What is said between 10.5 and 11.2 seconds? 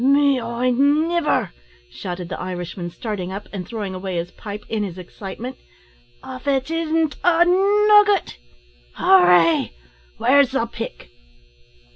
the pick!"